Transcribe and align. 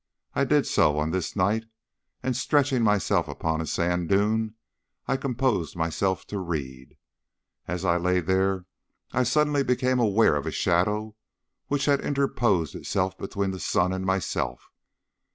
I 0.33 0.45
did 0.45 0.65
so 0.65 0.97
on 0.97 1.11
this 1.11 1.35
night, 1.35 1.65
and 2.23 2.35
stretching 2.35 2.81
myself 2.81 3.27
upon 3.27 3.61
a 3.61 3.67
sand 3.67 4.09
dune 4.09 4.55
I 5.07 5.15
composed 5.15 5.75
myself 5.75 6.25
to 6.29 6.39
read. 6.39 6.97
As 7.67 7.85
I 7.85 7.97
lay 7.97 8.19
there 8.19 8.65
I 9.11 9.21
suddenly 9.21 9.61
became 9.63 9.99
aware 9.99 10.35
of 10.35 10.47
a 10.47 10.51
shadow 10.51 11.15
which 11.67 11.87
interposed 11.87 12.73
itself 12.73 13.15
between 13.15 13.51
the 13.51 13.59
sun 13.59 13.93
and 13.93 14.03
myself. 14.03 14.71